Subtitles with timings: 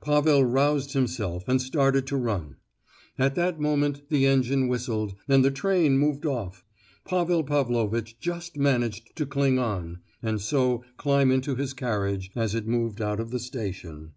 [0.00, 2.54] Pavel roused himself and started to run.
[3.18, 6.64] At that moment the engine whistled, and the train moved off.
[7.04, 12.68] Pavel Pavlovitch just managed to cling on, and so climb into his carriage, as it
[12.68, 14.12] moved out of the station.